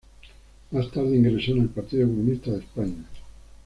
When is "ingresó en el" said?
1.15-1.69